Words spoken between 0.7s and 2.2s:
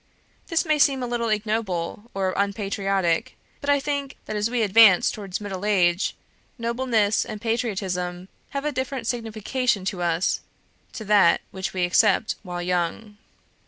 seem a little ignoble